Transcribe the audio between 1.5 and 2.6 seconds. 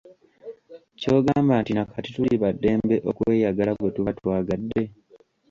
nti nakati tuli ba